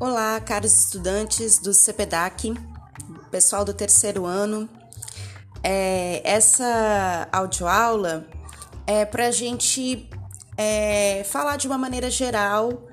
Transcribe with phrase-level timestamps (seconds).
[0.00, 2.52] Olá, caros estudantes do CPDAC,
[3.30, 4.68] pessoal do terceiro ano.
[5.62, 8.26] É, essa audioaula
[8.88, 10.10] é para a gente
[10.58, 12.88] é, falar de uma maneira geral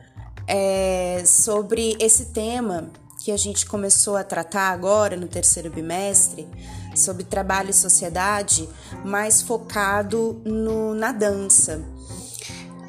[0.47, 2.91] é, sobre esse tema
[3.25, 6.47] que a gente começou a tratar agora no terceiro bimestre,
[6.95, 8.69] sobre trabalho e sociedade,
[9.03, 11.81] mais focado no, na dança.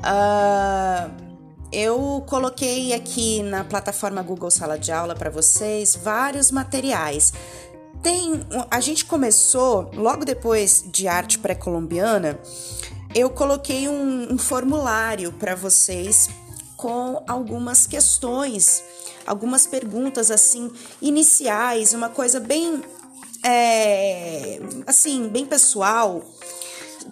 [0.03, 1.22] Uh,
[1.73, 7.33] eu coloquei aqui na plataforma Google Sala de Aula para vocês vários materiais.
[8.03, 12.39] Tem, a gente começou logo depois de arte pré-colombiana.
[13.15, 16.29] Eu coloquei um, um formulário para vocês
[16.77, 18.83] com algumas questões,
[19.27, 20.71] algumas perguntas assim
[21.01, 22.83] iniciais, uma coisa bem
[23.45, 26.23] é, assim bem pessoal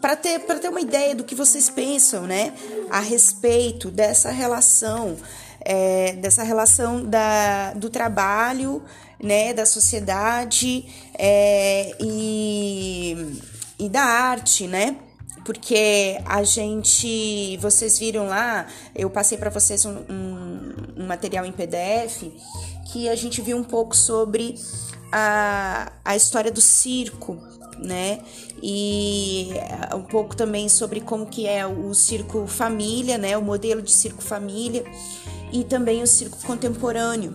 [0.01, 2.53] para ter, ter uma ideia do que vocês pensam, né,
[2.91, 5.17] a respeito dessa relação,
[5.61, 8.83] é, dessa relação da, do trabalho,
[9.23, 10.87] né, da sociedade
[11.19, 13.41] é, e,
[13.79, 14.97] e da arte, né?
[15.45, 21.53] Porque a gente, vocês viram lá, eu passei para vocês um, um, um material em
[21.53, 22.31] PDF
[22.93, 24.55] que a gente viu um pouco sobre
[25.13, 27.39] a, a história do circo,
[27.83, 28.21] né?
[28.63, 33.37] E eh, um pouco também sobre como que é o circo família, né?
[33.37, 34.85] O modelo de circo família
[35.53, 37.33] e também o circo contemporâneo.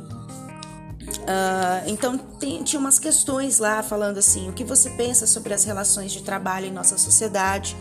[1.26, 5.64] Uh, então tem, tinha umas questões lá falando assim, o que você pensa sobre as
[5.64, 7.76] relações de trabalho em nossa sociedade?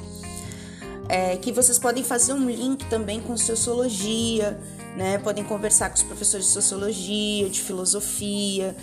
[1.07, 4.59] É, que vocês podem fazer um link também com sociologia,
[4.97, 5.19] né?
[5.19, 8.75] Podem conversar com os professores de sociologia, de filosofia,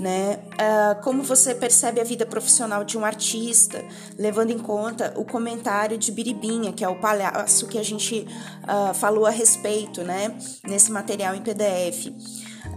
[0.00, 0.40] né?
[0.54, 3.84] Uh, como você percebe a vida profissional de um artista,
[4.18, 8.26] levando em conta o comentário de Biribinha, que é o palhaço que a gente
[8.64, 10.34] uh, falou a respeito, né?
[10.66, 12.12] Nesse material em PDF.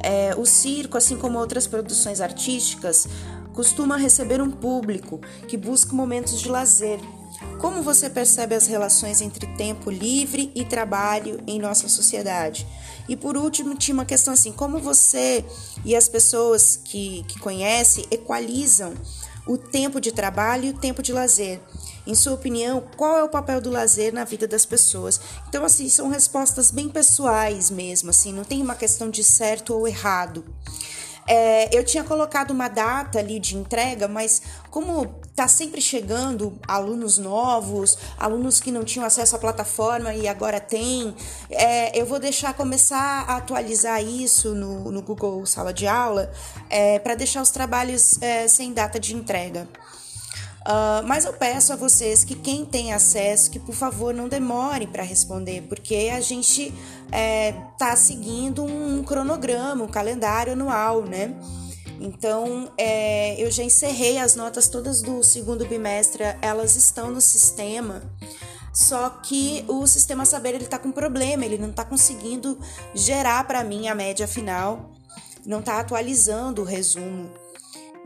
[0.04, 3.08] É, o circo, assim como outras produções artísticas,
[3.54, 7.00] costuma receber um público que busca momentos de lazer,
[7.60, 12.68] como você percebe as relações entre tempo livre e trabalho em nossa sociedade?
[13.08, 15.46] E por último, tinha uma questão assim: como você
[15.86, 18.94] e as pessoas que, que conhece equalizam
[19.48, 21.60] o tempo de trabalho e o tempo de lazer?
[22.06, 25.22] Em sua opinião, qual é o papel do lazer na vida das pessoas?
[25.48, 29.88] Então, assim, são respostas bem pessoais mesmo, assim, não tem uma questão de certo ou
[29.88, 30.44] errado.
[31.26, 37.18] É, eu tinha colocado uma data ali de entrega, mas como está sempre chegando alunos
[37.18, 41.16] novos, alunos que não tinham acesso à plataforma e agora tem,
[41.50, 46.32] é, eu vou deixar começar a atualizar isso no, no Google Sala de Aula
[46.70, 49.68] é, para deixar os trabalhos é, sem data de entrega.
[50.62, 54.88] Uh, mas eu peço a vocês que quem tem acesso, que por favor não demorem
[54.88, 56.74] para responder, porque a gente
[57.08, 61.36] está é, seguindo um cronograma, um calendário anual, né?
[62.00, 68.02] Então, é, eu já encerrei as notas todas do segundo bimestre, elas estão no sistema.
[68.74, 72.58] Só que o sistema saber ele está com problema, ele não está conseguindo
[72.96, 74.92] gerar para mim a média final,
[75.46, 77.30] não está atualizando o resumo.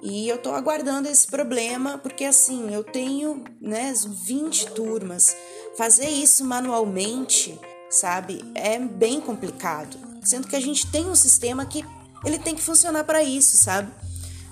[0.01, 5.35] E eu tô aguardando esse problema, porque assim, eu tenho, né, 20 turmas.
[5.77, 7.59] Fazer isso manualmente,
[7.89, 9.97] sabe, é bem complicado.
[10.23, 11.83] Sendo que a gente tem um sistema que
[12.25, 13.91] ele tem que funcionar para isso, sabe?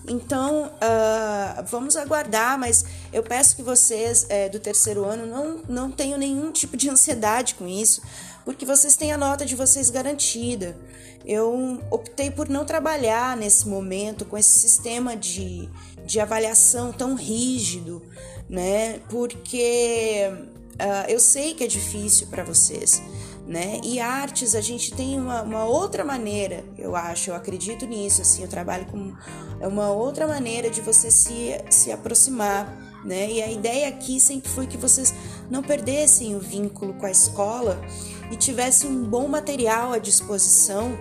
[0.08, 5.92] Então, uh, vamos aguardar, mas eu peço que vocês é, do terceiro ano não, não
[5.92, 8.02] tenham nenhum tipo de ansiedade com isso,
[8.44, 10.78] porque vocês têm a nota de vocês garantida.
[11.26, 15.68] Eu optei por não trabalhar nesse momento com esse sistema de,
[16.06, 18.00] de avaliação tão rígido,
[18.48, 19.00] né?
[19.10, 20.32] Porque
[20.80, 23.02] uh, eu sei que é difícil para vocês
[23.48, 23.80] né?
[23.84, 28.42] E artes a gente tem uma, uma, outra maneira, eu acho, eu acredito nisso, assim,
[28.42, 29.14] eu trabalho com
[29.60, 33.30] é uma outra maneira de você se, se aproximar, né?
[33.30, 35.14] E a ideia aqui sempre foi que vocês
[35.50, 37.80] não perdessem o vínculo com a escola
[38.32, 40.98] e tivessem um bom material à disposição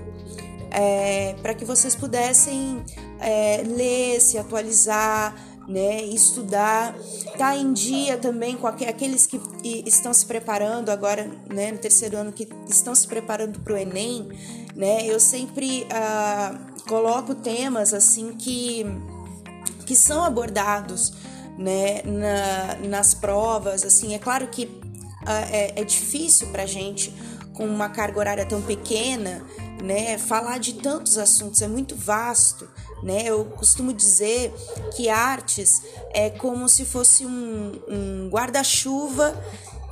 [0.70, 2.84] é, para que vocês pudessem
[3.20, 5.34] é, ler, se atualizar,
[5.68, 6.94] né, estudar,
[7.38, 9.40] tá em dia também com aqueles que
[9.86, 14.28] estão se preparando agora, né, no terceiro ano que estão se preparando para o Enem,
[14.74, 18.84] né, eu sempre ah, coloco temas assim que
[19.86, 21.12] que são abordados,
[21.58, 24.80] né, na, nas provas, assim, é claro que
[25.26, 27.14] ah, é, é difícil para gente
[27.52, 29.44] com uma carga horária tão pequena,
[29.82, 32.68] né, falar de tantos assuntos é muito vasto,
[33.04, 33.24] né?
[33.24, 34.50] Eu costumo dizer
[34.96, 39.38] que artes é como se fosse um, um guarda-chuva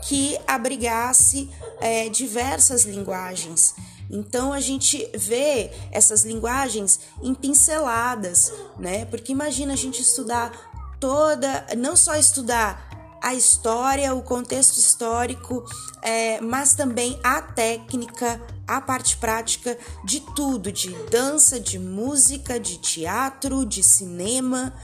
[0.08, 1.48] que abrigasse
[1.78, 3.74] é, diversas linguagens.
[4.10, 9.04] Então a gente vê essas linguagens em pinceladas, né?
[9.04, 12.91] Porque imagina a gente estudar toda, não só estudar
[13.22, 15.64] a história, o contexto histórico,
[16.02, 22.78] é, mas também a técnica, a parte prática de tudo, de dança, de música, de
[22.78, 24.74] teatro, de cinema,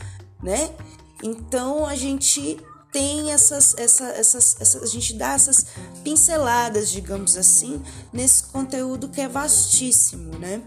[0.41, 0.71] né?
[1.23, 2.59] Então a gente
[2.93, 5.67] tem essas, essa, essas, a gente dá essas
[6.05, 7.83] pinceladas, digamos assim,
[8.13, 10.63] nesse conteúdo que é vastíssimo, né?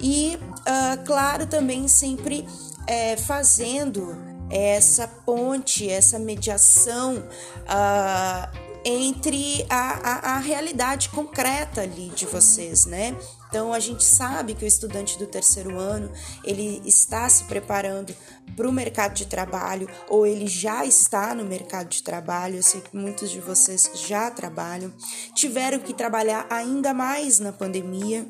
[0.00, 2.46] E, uh, claro, também sempre
[2.86, 12.24] é, fazendo essa ponte, essa mediação uh, entre a, a, a, realidade concreta ali de
[12.24, 13.16] vocês, né?
[13.48, 16.10] Então a gente sabe que o estudante do terceiro ano
[16.44, 18.14] ele está se preparando
[18.54, 22.56] para o mercado de trabalho ou ele já está no mercado de trabalho.
[22.56, 24.92] Eu sei que muitos de vocês já trabalham,
[25.34, 28.24] tiveram que trabalhar ainda mais na pandemia.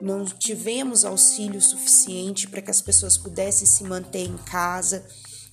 [0.00, 5.04] Não tivemos auxílio suficiente para que as pessoas pudessem se manter em casa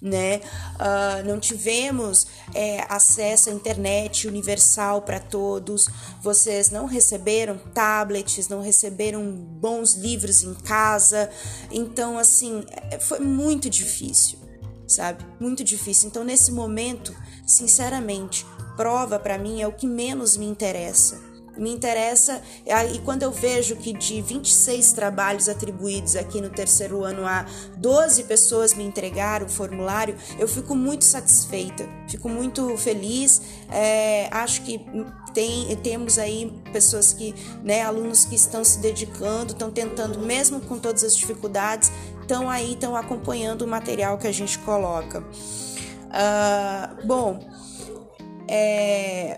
[0.01, 0.41] né?
[0.75, 5.87] Uh, não tivemos é, acesso à internet universal para todos,
[6.21, 11.29] vocês não receberam tablets, não receberam bons livros em casa,
[11.69, 14.39] então, assim, é, foi muito difícil,
[14.87, 15.25] sabe?
[15.39, 16.07] Muito difícil.
[16.07, 17.15] Então, nesse momento,
[17.45, 18.45] sinceramente,
[18.77, 21.28] prova para mim é o que menos me interessa
[21.59, 22.41] me interessa,
[22.93, 27.45] e quando eu vejo que de 26 trabalhos atribuídos aqui no terceiro ano a
[27.77, 33.41] 12 pessoas me entregaram o formulário, eu fico muito satisfeita, fico muito feliz.
[33.71, 34.79] É, acho que
[35.33, 40.77] tem, temos aí pessoas que, né, alunos que estão se dedicando, estão tentando, mesmo com
[40.77, 41.91] todas as dificuldades,
[42.21, 45.21] estão aí, estão acompanhando o material que a gente coloca.
[46.09, 47.39] Uh, bom,
[48.47, 49.37] é,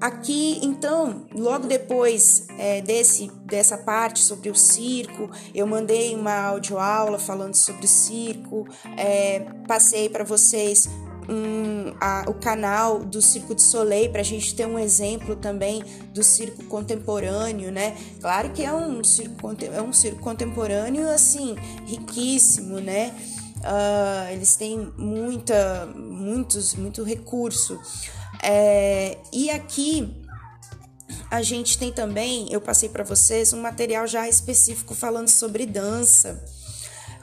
[0.00, 7.18] Aqui, então, logo depois é, desse, dessa parte sobre o circo, eu mandei uma audioaula
[7.18, 10.88] falando sobre o circo, é, passei para vocês
[11.28, 15.82] um, a, o canal do Circo de Soleil para a gente ter um exemplo também
[16.12, 17.96] do circo contemporâneo, né?
[18.20, 21.56] Claro que é um circo, é um circo contemporâneo assim
[21.86, 23.14] riquíssimo, né?
[23.64, 27.80] Uh, eles têm muita, muitos, muito recurso.
[28.42, 30.22] É, e aqui
[31.30, 36.44] a gente tem também, eu passei para vocês um material já específico falando sobre dança,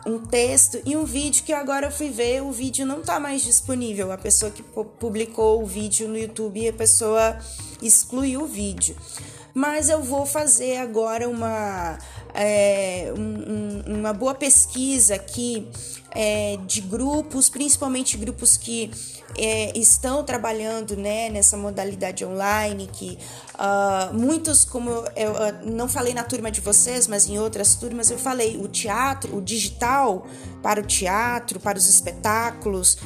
[0.05, 3.43] um texto e um vídeo que agora eu fui ver, o vídeo não está mais
[3.43, 4.11] disponível.
[4.11, 7.37] A pessoa que publicou o vídeo no YouTube, a pessoa
[7.81, 8.95] excluiu o vídeo.
[9.53, 11.99] Mas eu vou fazer agora uma,
[12.33, 15.69] é, um, uma boa pesquisa aqui
[16.11, 18.91] é, de grupos, principalmente grupos que
[19.37, 23.17] é, estão trabalhando né, nessa modalidade online, que
[23.55, 28.11] uh, muitos, como eu, eu, não falei na turma de vocês, mas em outras turmas
[28.11, 30.27] eu falei, o teatro, o digital
[30.61, 32.97] para o teatro, para os espetáculos,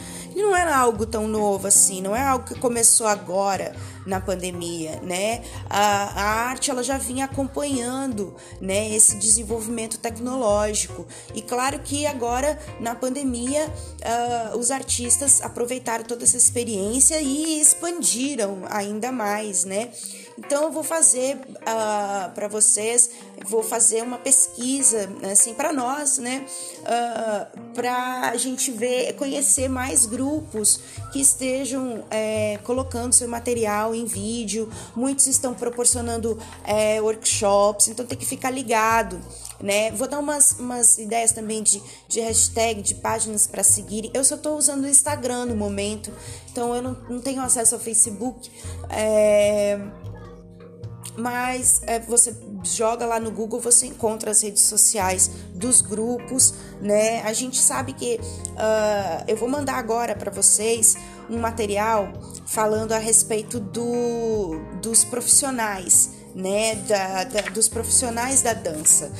[0.42, 5.44] não era algo tão novo assim, não é algo que começou agora na pandemia, né?
[5.70, 11.08] A, a arte ela já vinha acompanhando, né, esse desenvolvimento tecnológico.
[11.34, 18.64] E claro que agora na pandemia uh, os artistas aproveitaram toda essa experiência e expandiram
[18.70, 19.90] ainda mais, né?
[20.38, 23.10] Então eu vou fazer uh, ah, para vocês,
[23.48, 26.46] vou fazer uma pesquisa assim para nós, né?
[26.80, 30.80] Uh, ah, para a gente ver, conhecer mais grupos
[31.12, 34.70] que estejam é, colocando seu material em vídeo.
[34.96, 39.20] Muitos estão proporcionando é, workshops, então tem que ficar ligado.
[39.62, 39.92] Né?
[39.92, 44.12] Vou dar umas, umas ideias também de, de hashtag, de páginas para seguirem.
[44.14, 46.12] Eu só estou usando o Instagram no momento,
[46.52, 48.52] então eu não, não tenho acesso ao Facebook.
[48.90, 49.80] É
[51.18, 57.22] mas é, você joga lá no Google, você encontra as redes sociais dos grupos, né?
[57.22, 60.96] A gente sabe que uh, eu vou mandar agora para vocês
[61.30, 62.12] um material
[62.46, 66.76] falando a respeito do, dos profissionais, né?
[66.76, 69.12] Da, da, dos profissionais da dança.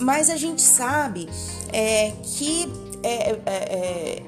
[0.00, 1.28] Mas a gente sabe
[1.72, 4.22] é, que é, é, é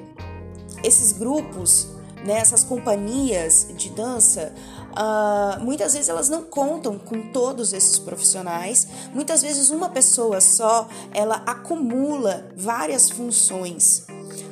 [0.83, 1.87] esses grupos,
[2.23, 4.53] né, essas companhias de dança,
[4.97, 8.87] Uh, muitas vezes elas não contam com todos esses profissionais.
[9.13, 14.07] Muitas vezes uma pessoa só ela acumula várias funções.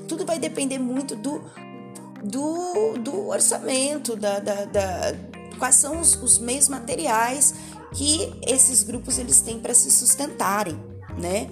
[0.07, 1.41] Tudo vai depender muito do,
[2.23, 5.15] do, do orçamento, da, da, da,
[5.57, 7.55] quais são os, os meios materiais
[7.93, 10.79] que esses grupos eles têm para se sustentarem,
[11.17, 11.49] né?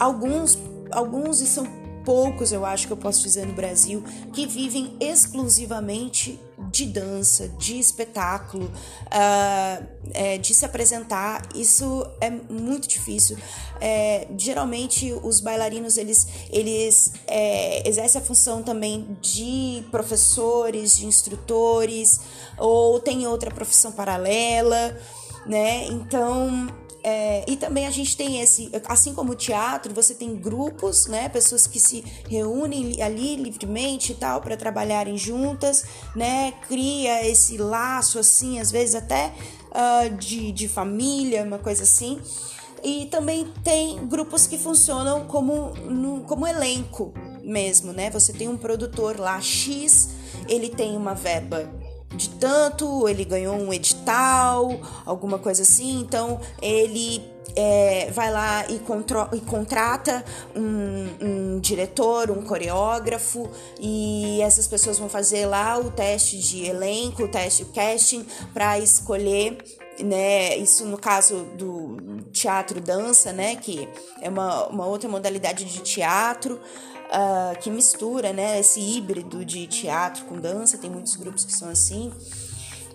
[0.00, 0.58] Alguns,
[0.90, 1.64] alguns e são
[2.04, 6.40] poucos, eu acho que eu posso dizer no Brasil, que vivem exclusivamente
[6.72, 13.36] de dança, de espetáculo, uh, é, de se apresentar, isso é muito difícil.
[13.78, 22.20] É, geralmente os bailarinos eles, eles é, exercem a função também de professores, de instrutores,
[22.56, 24.98] ou tem outra profissão paralela,
[25.46, 25.86] né?
[25.86, 26.68] Então
[27.04, 31.28] é, e também a gente tem esse, assim como o teatro, você tem grupos, né,
[31.28, 38.18] pessoas que se reúnem ali livremente e tal para trabalharem juntas, né, cria esse laço
[38.18, 39.32] assim, às vezes até
[39.72, 42.20] uh, de, de família, uma coisa assim.
[42.84, 45.72] E também tem grupos que funcionam como,
[46.26, 48.10] como elenco mesmo, né?
[48.10, 50.08] Você tem um produtor lá X,
[50.48, 51.70] ele tem uma verba
[52.14, 57.22] de tanto, ele ganhou um edital, alguma coisa assim, então ele
[57.56, 58.76] é, vai lá e,
[59.36, 63.48] e contrata um, um, diretor, um coreógrafo,
[63.80, 68.78] e essas pessoas vão fazer lá o teste de elenco, o teste, o casting, para
[68.78, 69.58] escolher.
[70.00, 73.86] Né, isso no caso do teatro dança, né, que
[74.22, 76.58] é uma, uma outra modalidade de teatro,
[77.12, 81.68] uh, que mistura né, esse híbrido de teatro com dança, tem muitos grupos que são
[81.68, 82.10] assim.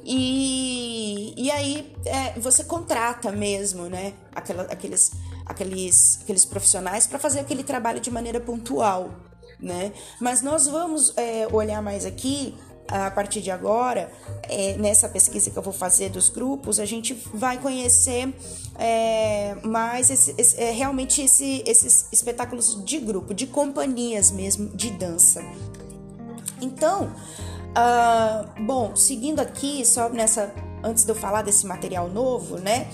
[0.09, 5.11] E, e aí é, você contrata mesmo né, aquela, aqueles,
[5.45, 9.11] aqueles, aqueles profissionais para fazer aquele trabalho de maneira pontual.
[9.59, 9.91] Né?
[10.21, 12.55] Mas nós vamos é, olhar mais aqui
[12.87, 14.11] a partir de agora,
[14.43, 18.33] é, nessa pesquisa que eu vou fazer dos grupos, a gente vai conhecer
[18.77, 24.91] é, mais esse, esse, é, realmente esse, esses espetáculos de grupo, de companhias mesmo, de
[24.91, 25.43] dança.
[26.61, 27.11] Então,
[27.75, 30.53] uh, bom, seguindo aqui, só nessa,
[30.83, 32.87] antes de eu falar desse material novo, né?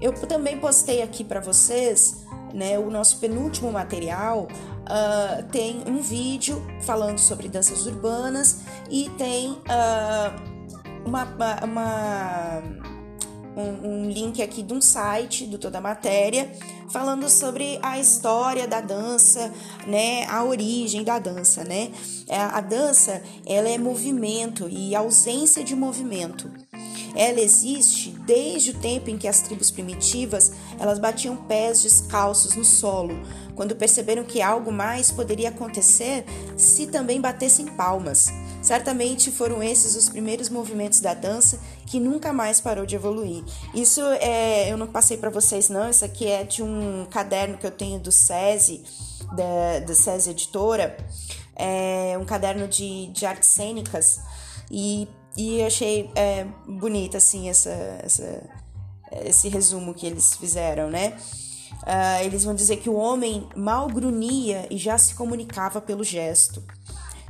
[0.00, 4.46] Eu também postei aqui para vocês, né, o nosso penúltimo material,
[4.86, 11.24] uh, tem um vídeo falando sobre danças urbanas e tem uh, uma,
[11.62, 12.62] uma
[13.56, 16.50] um, um, link aqui de um site do Toda Matéria
[16.90, 19.52] falando sobre a história da dança,
[19.86, 21.90] né, a origem da dança, né?
[22.28, 26.50] É, a dança, ela é movimento e ausência de movimento.
[27.14, 32.64] Ela existe desde o tempo em que as tribos primitivas elas batiam pés descalços no
[32.64, 33.18] solo,
[33.56, 36.24] quando perceberam que algo mais poderia acontecer
[36.56, 38.28] se também batessem palmas.
[38.62, 43.42] Certamente foram esses os primeiros movimentos da dança que nunca mais parou de evoluir.
[43.74, 47.66] Isso é, eu não passei para vocês não, isso aqui é de um caderno que
[47.66, 48.84] eu tenho do SESI,
[49.34, 50.96] da, da SESI Editora,
[51.56, 54.20] é um caderno de, de artes cênicas
[54.70, 57.70] e e achei é, bonita, assim, essa,
[58.02, 58.42] essa,
[59.22, 61.16] esse resumo que eles fizeram, né?
[61.82, 66.62] Uh, eles vão dizer que o homem mal grunhia e já se comunicava pelo gesto.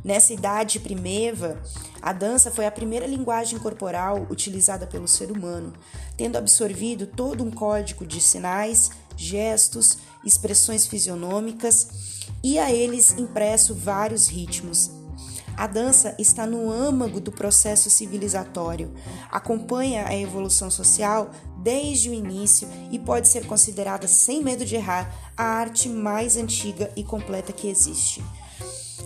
[0.05, 1.61] Nessa idade primeva,
[2.01, 5.73] a dança foi a primeira linguagem corporal utilizada pelo ser humano,
[6.17, 11.89] tendo absorvido todo um código de sinais, gestos, expressões fisionômicas
[12.43, 14.91] e a eles impresso vários ritmos,
[15.57, 18.93] a dança está no âmago do processo civilizatório,
[19.31, 21.31] acompanha a evolução social
[21.67, 26.93] desde o início e pode ser considerada, sem medo de errar, a arte mais antiga
[26.95, 28.23] e completa que existe.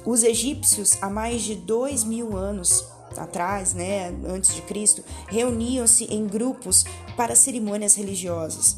[0.04, 2.84] Os egípcios, há mais de dois mil anos
[3.16, 6.84] atrás, né, antes de Cristo, reuniam-se em grupos
[7.16, 8.76] para cerimônias religiosas.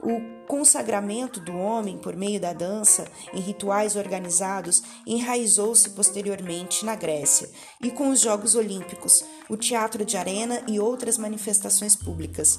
[0.00, 7.48] O consagramento do homem por meio da dança em rituais organizados enraizou-se posteriormente na Grécia
[7.80, 12.58] e com os Jogos Olímpicos, o teatro de arena e outras manifestações públicas.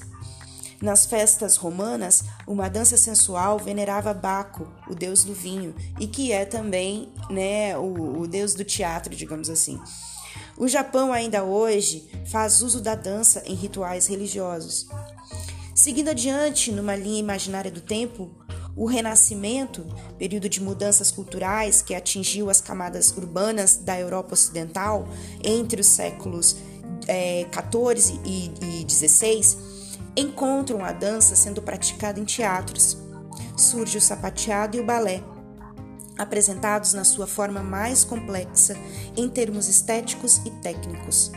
[0.83, 6.43] Nas festas romanas, uma dança sensual venerava Baco, o deus do vinho, e que é
[6.43, 9.79] também né, o, o deus do teatro, digamos assim.
[10.57, 14.89] O Japão ainda hoje faz uso da dança em rituais religiosos.
[15.73, 18.29] Seguindo adiante numa linha imaginária do tempo,
[18.75, 19.85] o Renascimento,
[20.19, 25.07] período de mudanças culturais que atingiu as camadas urbanas da Europa Ocidental
[25.41, 26.57] entre os séculos
[27.07, 29.72] é, 14 e, e 16,
[30.15, 32.97] encontram a dança sendo praticada em teatros.
[33.57, 35.23] Surge o sapateado e o balé,
[36.17, 38.75] apresentados na sua forma mais complexa
[39.15, 41.31] em termos estéticos e técnicos.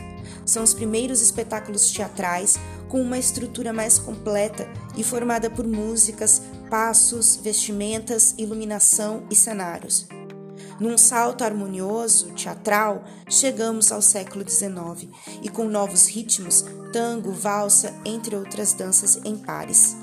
[0.45, 2.57] São os primeiros espetáculos teatrais
[2.87, 10.07] com uma estrutura mais completa e formada por músicas, passos, vestimentas, iluminação e cenários.
[10.79, 15.09] Num salto harmonioso, teatral, chegamos ao século XIX
[15.41, 19.95] e com novos ritmos, tango, valsa, entre outras danças em pares.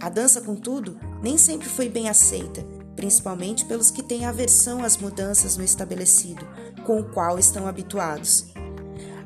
[0.00, 5.56] A dança, contudo, nem sempre foi bem aceita, principalmente pelos que têm aversão às mudanças
[5.56, 6.46] no estabelecido,
[6.84, 8.46] com o qual estão habituados.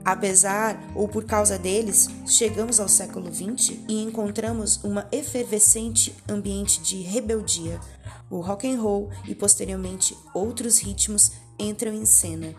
[0.05, 7.03] Apesar ou por causa deles, chegamos ao século XX e encontramos uma efervescente ambiente de
[7.03, 7.79] rebeldia.
[8.31, 12.55] O rock and roll e posteriormente outros ritmos entram em cena.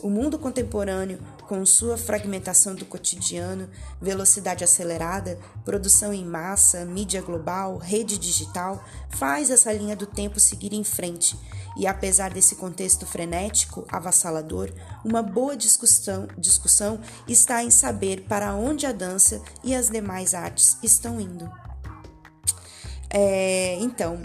[0.00, 1.18] O mundo contemporâneo,
[1.48, 3.68] com sua fragmentação do cotidiano,
[4.00, 10.72] velocidade acelerada, produção em massa, mídia global, rede digital, faz essa linha do tempo seguir
[10.72, 11.36] em frente.
[11.76, 14.72] E apesar desse contexto frenético, avassalador,
[15.04, 20.78] uma boa discussão, discussão está em saber para onde a dança e as demais artes
[20.80, 21.50] estão indo.
[23.10, 24.20] É, então,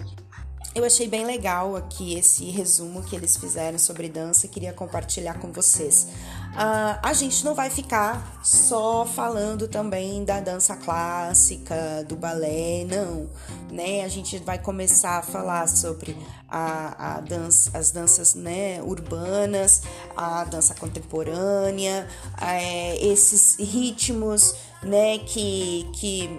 [0.75, 5.51] eu achei bem legal aqui esse resumo que eles fizeram sobre dança, queria compartilhar com
[5.51, 6.07] vocês.
[6.53, 13.29] Uh, a gente não vai ficar só falando também da dança clássica, do balé, não,
[13.71, 14.03] né?
[14.03, 16.17] A gente vai começar a falar sobre
[16.49, 19.81] a, a dança, as danças né, urbanas,
[20.15, 22.07] a dança contemporânea,
[22.39, 26.29] é, esses ritmos, né, que, que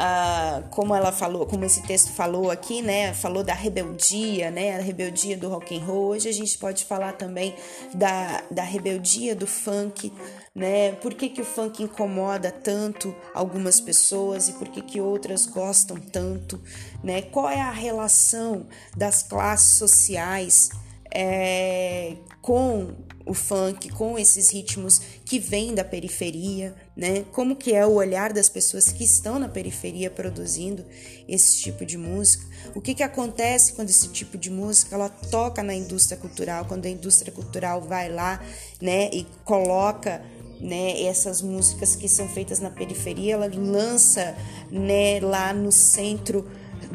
[0.00, 3.12] ah, como ela falou, como esse texto falou aqui, né?
[3.12, 4.76] Falou da rebeldia, né?
[4.76, 6.10] A rebeldia do rock and roll.
[6.10, 7.52] Hoje a gente pode falar também
[7.92, 10.12] da, da rebeldia do funk,
[10.54, 10.92] né?
[10.92, 15.96] Por que, que o funk incomoda tanto algumas pessoas e por que, que outras gostam
[15.96, 16.62] tanto,
[17.02, 17.22] né?
[17.22, 20.70] Qual é a relação das classes sociais
[21.10, 22.94] é, com
[23.28, 27.24] o funk, com esses ritmos que vêm da periferia, né?
[27.32, 30.84] Como que é o olhar das pessoas que estão na periferia produzindo
[31.28, 32.46] esse tipo de música?
[32.74, 36.86] O que que acontece quando esse tipo de música ela toca na indústria cultural, quando
[36.86, 38.42] a indústria cultural vai lá,
[38.80, 40.22] né, e coloca
[40.58, 44.34] né, essas músicas que são feitas na periferia, ela lança,
[44.70, 46.48] né, lá no centro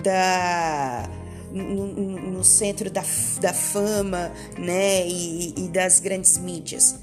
[0.04, 1.10] da
[1.54, 3.04] no, no centro da,
[3.40, 6.96] da fama né, e, e das grandes mídias.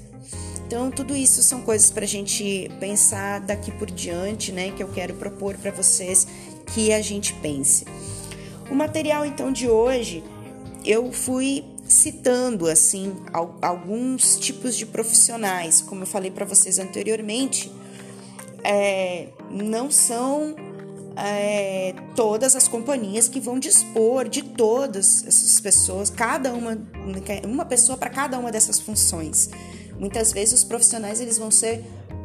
[0.67, 4.71] Então, tudo isso são coisas para a gente pensar daqui por diante, né?
[4.71, 6.25] Que eu quero propor para vocês
[6.73, 7.85] que a gente pense.
[8.69, 10.23] O material, então, de hoje,
[10.85, 13.13] eu fui citando, assim,
[13.61, 15.81] alguns tipos de profissionais.
[15.81, 17.69] Como eu falei para vocês anteriormente,
[18.63, 20.55] é, não são
[21.15, 26.77] é, todas as companhias que vão dispor de todas essas pessoas, cada uma,
[27.45, 29.49] uma pessoa para cada uma dessas funções.
[29.99, 31.83] Muitas vezes os profissionais eles vão ser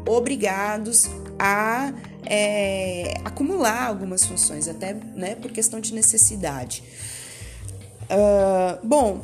[0.09, 1.07] obrigados
[1.39, 1.93] a
[2.25, 6.83] é, acumular algumas funções, até né, por questão de necessidade.
[8.05, 9.21] Uh, bom,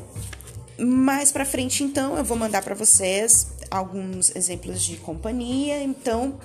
[0.78, 5.82] mais para frente então eu vou mandar para vocês alguns exemplos de companhia.
[5.82, 6.38] Então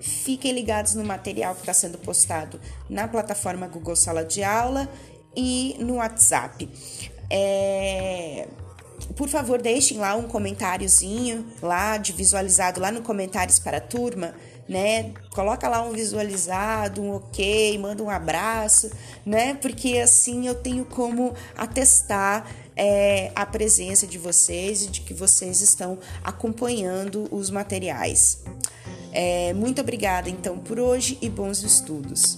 [0.00, 4.88] Fiquem ligados no material que está sendo postado na plataforma Google Sala de Aula
[5.34, 6.68] e no WhatsApp.
[7.30, 8.48] É...
[9.14, 14.34] Por favor, deixem lá um comentáriozinho lá de visualizado lá no comentários para a turma,
[14.68, 15.12] né?
[15.30, 18.90] Coloca lá um visualizado, um ok, manda um abraço,
[19.24, 19.54] né?
[19.54, 25.60] Porque assim eu tenho como atestar é, a presença de vocês e de que vocês
[25.60, 28.44] estão acompanhando os materiais.
[29.18, 32.36] É, muito obrigada então por hoje e bons estudos.